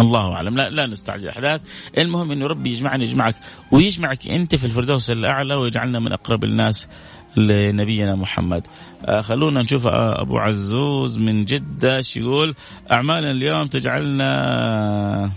[0.00, 0.56] الله أعلم.
[0.56, 1.24] لا لا نستعجل.
[1.24, 1.62] الاحداث
[1.98, 3.34] المهم إنه ربي يجمعني يجمعك
[3.70, 6.88] ويجمعك أنت في الفردوس الأعلى ويجعلنا من أقرب الناس
[7.36, 8.66] لنبينا محمد.
[9.04, 12.54] آه خلونا نشوف آه أبو عزوز من جدة يقول؟
[12.92, 15.30] أعمالنا اليوم تجعلنا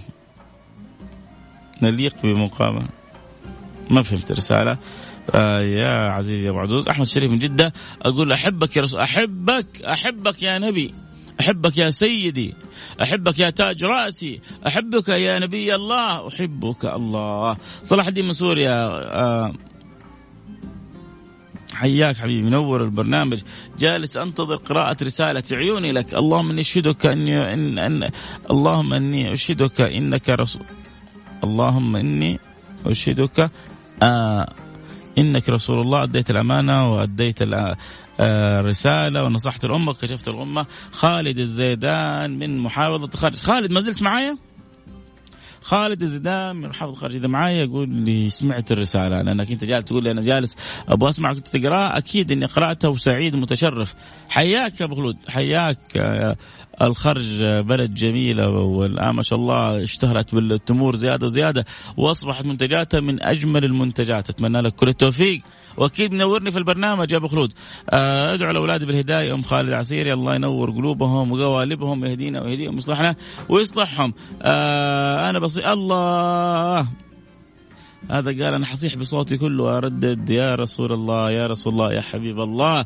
[1.81, 2.87] نليق بمقامه
[3.89, 4.77] ما فهمت الرسالة.
[5.33, 6.87] آه يا عزيزي يا أبو عزوز.
[6.87, 7.73] أحمد شريف من جدة.
[8.01, 10.93] أقول أحبك يا رسول أحبك أحبك يا نبي.
[11.39, 12.53] أحبك يا سيدي.
[13.01, 14.41] أحبك يا تاج رأسي.
[14.67, 16.27] أحبك يا نبي الله.
[16.27, 17.57] أحبك الله.
[17.83, 18.85] صلاح الدين من سوريا
[19.23, 19.53] آه
[21.73, 22.41] حياك حبيبي.
[22.41, 23.41] منور البرنامج.
[23.79, 26.13] جالس أنتظر قراءة رسالة عيوني لك.
[26.13, 28.09] اللهم إني أشهدك أني إن أن
[28.51, 30.65] اللهم إني أشهدك إنك رسول
[31.43, 32.39] اللهم إني
[32.85, 33.51] أشهدك
[34.03, 34.45] آه
[35.17, 37.39] إنك رسول الله أديت الأمانة وأديت
[38.19, 44.37] الرسالة ونصحت الأمة وكشفت الأمة خالد الزيدان من محافظة الخارج خالد ما زلت معايا؟
[45.65, 50.03] خالد الزيدان من محافظه الخارج إذا معايا يقول لي سمعت الرسالة لأنك أنت جالس تقول
[50.03, 50.57] لي أنا جالس
[50.89, 53.95] أبغى اسمع كنت تقراه أكيد إني قراتها وسعيد ومتشرف.
[54.29, 55.17] حياك يا أبو خلود.
[55.27, 55.77] حياك
[56.81, 61.65] الخرج بلد جميلة والآن ما شاء الله اشتهرت بالتمور زيادة وزيادة
[61.97, 64.29] وأصبحت منتجاتها من أجمل المنتجات.
[64.29, 65.41] أتمنى لك كل التوفيق.
[65.77, 67.53] وأكيد منورني في البرنامج يا أبو خلود.
[67.89, 69.33] آه، ادعو الأولاد بالهداية.
[69.33, 73.15] أم خالد عسيري الله ينور قلوبهم وقوالبهم يهدينا ويهديهم ويصلحنا
[73.49, 74.13] ويصلحهم.
[74.41, 76.87] آه أنا بصي الله.
[78.11, 79.63] هذا قال أنا حصيح بصوتي كله.
[79.63, 82.85] واردد يا رسول الله يا رسول الله يا حبيب الله.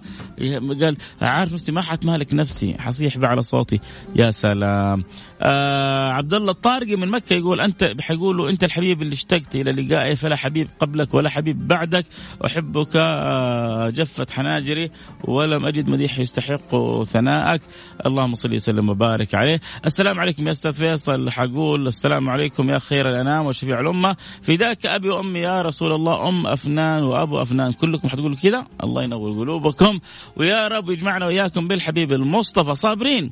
[0.82, 2.76] قال عارف نفسي ما حتمالك نفسي.
[2.80, 3.80] حصيح على صوتي.
[4.16, 5.04] يا سلام.
[5.42, 10.16] آه عبد الله الطارقي من مكة يقول أنت حيقولوا أنت الحبيب اللي اشتقت إلى لقائي
[10.16, 12.06] فلا حبيب قبلك ولا حبيب بعدك.
[12.46, 14.92] أحبك آه جفت حناجري
[15.24, 17.62] ولم أجد مديح يستحق ثناءك.
[18.06, 19.62] اللهم صل وسلم وبارك عليه.
[19.86, 21.30] السلام عليكم يا أستاذ فيصل.
[21.30, 24.16] حقول السلام عليكم يا خير الأنام وشفيع الأمة.
[24.42, 27.72] فداك أبي وأمي يا رسول الله أم أفنان وأبو أفنان.
[27.72, 30.00] كلكم حتقولوا كذا؟ الله ينور قلوبكم.
[30.36, 32.76] ويا رب يجمعنا وإياكم بالحبيب المصطفى.
[32.76, 33.32] صابرين.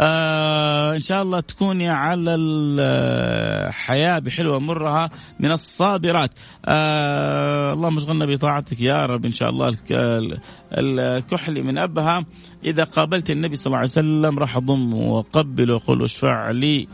[0.00, 6.30] آه إن شاء الله تكوني على الحياة بحلوة مرها من الصابرات.
[6.66, 9.24] آه اللهم اشغلنا بطاعتك يا رب.
[9.24, 9.74] إن شاء الله
[10.78, 12.24] الكحل من أبها.
[12.64, 16.88] إذا قابلت النبي صلى الله عليه وسلم راح اضم واقبل واقول اشفع لي.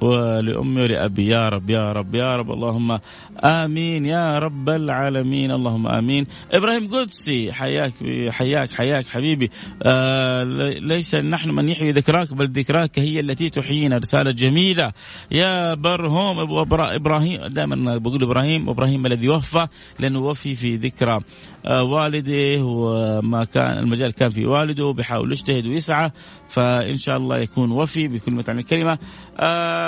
[0.00, 2.50] ولأمي ولأبي يا رب يا رب يا رب.
[2.50, 2.98] اللهم
[3.44, 5.50] آمين يا رب العالمين.
[5.50, 6.26] اللهم آمين.
[6.52, 7.92] إبراهيم قدسي حياك
[8.30, 9.50] حياك حياك حبيبي.
[9.82, 10.44] آه
[10.80, 13.98] ليس نحن من يحيي ذكراك بل ذكراك هي التي تحيينا.
[13.98, 14.92] رسالة جميلة.
[15.30, 19.66] يا برهوم أبو إبراهيم دائما بقول إبراهيم إبراهيم الذي وفى
[19.98, 21.20] لأنه وفي في ذكرى.
[21.66, 26.10] آه والده وما كان المجال كان في والده بيحاول يجتهد ويسعى
[26.48, 28.98] فإن شاء الله يكون وفي بكل معنى الكلمة.
[29.38, 29.85] آه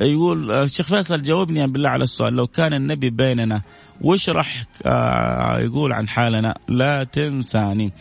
[0.00, 3.62] يقول الشيخ فيصل جاوبني بالله على السؤال لو كان النبي بيننا
[4.00, 7.92] وش راح آه يقول عن حالنا لا تنساني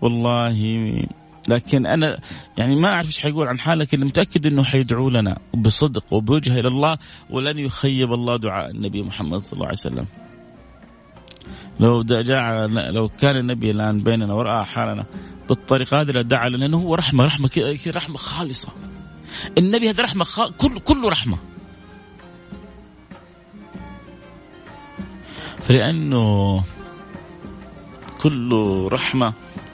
[0.00, 0.56] والله
[1.48, 2.18] لكن أنا
[2.58, 6.68] يعني ما أعرف إيش حيقول عن حالك لكن متأكد إنه حيدعو لنا بصدق وبوجه إلى
[6.68, 6.98] الله
[7.30, 10.06] ولن يخيب الله دعاء النبي محمد صلى الله عليه وسلم.
[11.80, 15.04] لو جاء لو كان النبي الآن بيننا ورأى حالنا
[15.48, 18.72] بالطريقة هذه لدعا لأنه هو رحمة رحمة كذا رحمة خالصة.
[19.58, 20.50] النبي هذا رحمة خ...
[20.50, 21.38] كل كله رحمة.
[25.62, 26.64] فلأنه
[28.20, 29.32] كله رحمة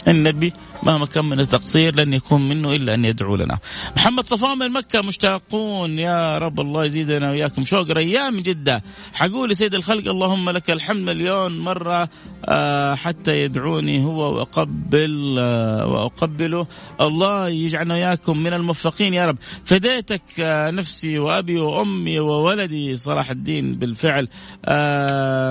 [0.09, 3.59] النبي مهما كان من التقصير لن يكون منه إلا أن يدعو لنا.
[3.97, 5.99] محمد صفوان من مكة مشتاقون.
[5.99, 7.65] يا رب الله يزيدنا وإياكم.
[7.65, 8.83] شوق ريان من جدة.
[9.15, 12.09] حقول سيد الخلق اللهم لك الحمد مليون مرة
[12.45, 16.67] آه حتى يدعوني هو وأقبل آه وأقبله.
[17.01, 19.39] الله يجعلنا وإياكم من الموفقين يا رب.
[19.65, 24.29] فديتك آه نفسي وأبي وأمي وولدي صلاح الدين بالفعل.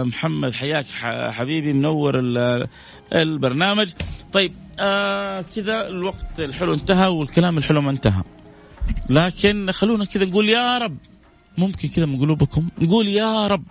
[0.08, 0.86] محمد حياك
[1.32, 2.14] حبيبي منور
[3.14, 3.90] البرنامج.
[4.34, 8.24] طيب آه كذا الوقت الحلو انتهى والكلام الحلو ما انتهى.
[9.10, 10.98] لكن خلونا كذا نقول يا رب
[11.58, 13.64] ممكن كذا من قلوبكم نقول يا رب.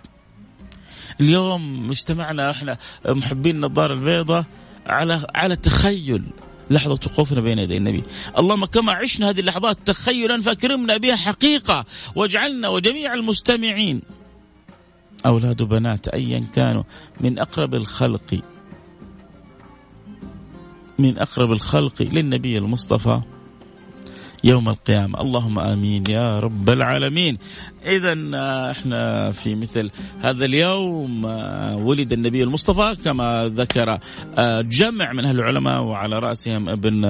[1.21, 4.45] اليوم اجتمعنا إحنا محبين النظاره البيضاء
[4.87, 6.23] على على تخيل
[6.69, 8.03] لحظة وقوفنا بين يدي النبي.
[8.37, 14.01] اللهم كما عشنا هذه اللحظات تخيلا فاكرمنا بها حقيقة واجعلنا وجميع المستمعين
[15.25, 16.83] أولاد وبنات أيا كانوا
[17.21, 18.41] من أقرب الخلق.
[20.99, 23.21] من أقرب الخلق للنبي المصطفى
[24.43, 25.21] يوم القيامة.
[25.21, 27.37] اللهم آمين يا رب العالمين.
[27.85, 33.99] إذا آه، إحنا في مثل هذا اليوم آه، ولد النبي المصطفى كما ذكر
[34.37, 37.05] آه، جمع من أهل العلماء وعلى رأسهم ابن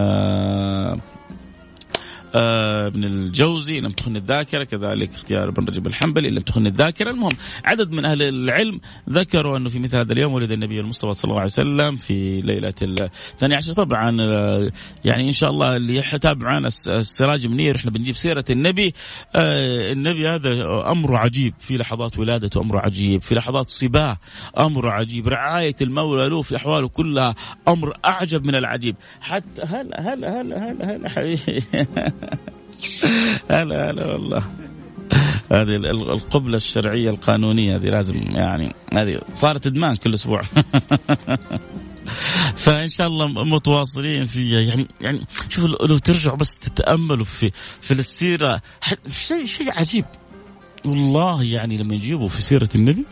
[2.36, 7.12] ابن الجوزي لم تخن الذاكرة كذلك اختيار ابن رجب الحنبلي لم تخن الذاكرة.
[7.12, 7.32] المهم
[7.66, 11.42] عدد من أهل العلم ذكروا أنه في مثل هذا اليوم ولد النبي المصطفى صلى الله
[11.42, 13.74] عليه وسلم في ليلة الثاني عشر.
[13.74, 14.72] طبعا آه،
[15.06, 18.94] يعني إن شاء الله اللي يتابع معنا السراج منير إحنا بنجيب سيرة النبي.
[19.36, 20.52] آه، النبي هذا
[20.92, 24.18] امره عجيب في لحظات ولادته امره عجيب في لحظات صباه
[24.58, 27.36] امره عجيب رعاية المولى له في أحواله كلها
[27.68, 28.96] أمر أعجب من العجيب.
[29.22, 31.64] حتى هلا هلا هلا هلا هلا حبيبي
[33.52, 34.44] هلا هلا والله.
[35.52, 35.76] هذه
[36.14, 40.42] القبلة الشرعية القانونية هذه لازم يعني هذه صارت إدمان كل أسبوع.
[42.64, 47.52] فإن شاء الله متواصلين فيها يعني يعني شوفوا لو ترجعوا بس تتأملوا في
[47.82, 48.62] في السيرة
[49.08, 50.06] شيء شيء عجيب.
[50.86, 53.06] والله يعني لما يجيبوا في سيرة النبي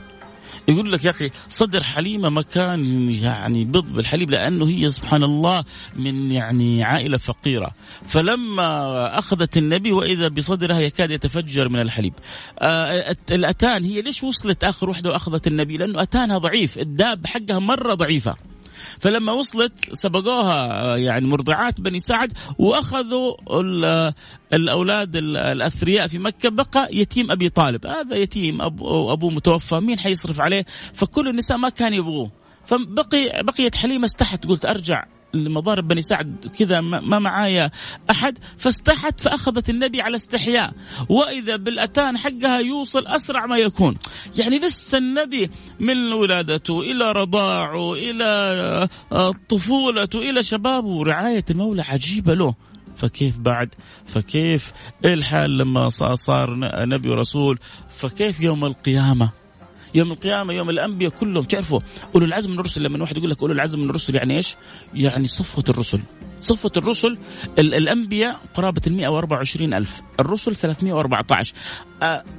[0.69, 5.63] يقول لك يا أخي صدر حليمة مكان يعني بض بالحليب لأنه هي سبحان الله
[5.95, 7.71] من يعني عائلة فقيرة.
[8.05, 12.13] فلما أخذت النبي وإذا بصدرها يكاد يتفجر من الحليب.
[12.59, 16.77] آه الأتان هي ليش وصلت آخر وحدة وأخذت النبي؟ لأنه أتانها ضعيف.
[16.77, 18.35] الداب حقها مرة ضعيفة.
[18.99, 23.33] فلما وصلت سبقوها يعني مرضعات بني سعد وأخذوا
[24.53, 27.87] الأولاد الأثرياء في مكة بقى يتيم أبي طالب.
[27.87, 32.31] هذا يتيم أبوه متوفى مين حيصرف عليه؟ فكل النساء ما كان يبغوه.
[32.65, 37.71] فبقي بقيت حليمة استحت قلت أرجع لمضارب بني سعد كذا ما معايا
[38.11, 40.73] أحد فاستحت فأخذت النبي على استحياء.
[41.09, 43.97] وإذا بالأتان حقها يوصل أسرع ما يكون.
[44.37, 48.25] يعني لسه النبي من ولادته إلى رضاعه إلى
[49.11, 52.55] آه، طفولته إلى شبابه رعايه المولى عجيبة له.
[52.95, 53.75] فكيف بعد؟
[54.05, 54.71] فكيف
[55.05, 56.49] الحال لما صار
[56.87, 59.31] نبي ورسول؟ فكيف يوم القيامة؟
[59.95, 61.43] يوم القيامة يوم الأنبياء كلهم.
[61.43, 61.79] تعرفوا
[62.15, 64.55] أولو العزم من الرسل لما واحد يقول لك أولو العزم من الرسل يعني إيش؟
[64.93, 66.01] يعني صفوة الرسل.
[66.39, 67.17] صفة الرسل
[67.59, 71.53] الأنبياء قرابة ال 124 ألف الرسل 314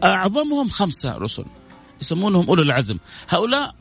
[0.04, 1.44] أعظمهم خمسة رسل
[2.00, 2.98] يسمونهم أولو العزم.
[3.28, 3.74] هؤلاء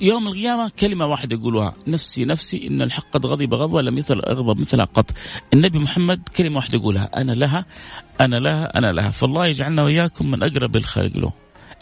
[0.00, 4.60] يوم القيامة كلمة واحدة يقولوها نفسي نفسي إن الحق قد غضب غضبة لم يثل أغضب
[4.60, 5.10] مثلها قط.
[5.54, 7.66] النبي محمد كلمة واحدة يقولها أنا لها
[8.20, 9.10] أنا لها أنا لها.
[9.10, 11.32] فالله يجعلنا وإياكم من أقرب الخلق له.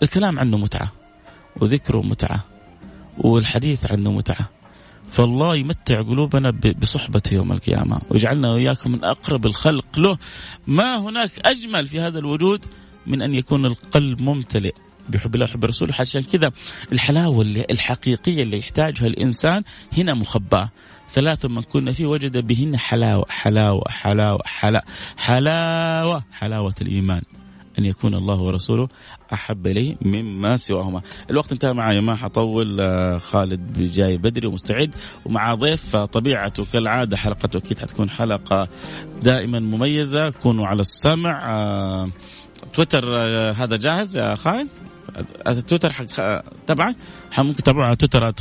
[0.03, 0.93] الكلام عنه متعة
[1.57, 2.45] وذكره متعة
[3.19, 4.49] والحديث عنه متعة.
[5.09, 10.19] فالله يمتع قلوبنا بصحبته يوم القيامة ويجعلنا وإياكم من أقرب الخلق له.
[10.67, 12.65] ما هناك أجمل في هذا الوجود
[13.07, 14.75] من أن يكون القلب ممتلئ
[15.09, 15.91] بحب الله وحب الرسول.
[16.01, 16.53] عشان كذا
[16.93, 19.63] الحلاوة الحقيقية اللي يحتاجها الإنسان
[19.99, 20.69] هنا مخبأة.
[21.11, 24.83] ثلاث من كنا فيه وجد بهن حلاوة حلاوة حلاوة حلاوة
[25.17, 27.23] حلاوة حلاوة الإيمان.
[27.79, 28.89] أن يكون الله ورسوله
[29.33, 31.03] أحب إليه مما سواهما.
[31.31, 34.95] الوقت انتهى معي ما حطول آه، خالد جاي بدري ومستعد
[35.25, 38.69] ومع ضيف طبيعته كالعادة حلقته أكيد حتكون حلقة
[39.23, 40.31] دائما مميزة.
[40.31, 42.11] كونوا على السمع آه،
[42.75, 44.69] تويتر آه، هذا جاهز يا خالد؟
[45.47, 46.05] التويتر حق
[46.67, 46.97] تبعك
[47.39, 48.33] ممكن تتابعوا على تويتر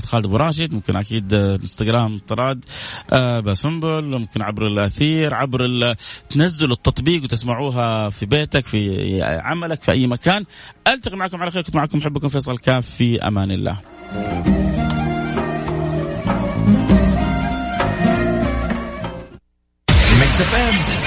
[0.00, 0.72] خالد أبو راشد.
[0.72, 2.64] ممكن أكيد إنستغرام طراد
[3.12, 5.58] آه، بسنبل ممكن عبر الأثير عبر
[6.30, 10.44] تنزلوا التطبيق وتسمعوها في بيتك في عملك في أي مكان.
[10.88, 11.62] ألتقي معكم على خير.
[11.62, 12.90] كنت معكم محبكم فيصل كاف.
[12.90, 13.78] في أمان الله.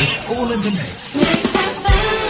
[0.04, 1.87] It's all in the mix.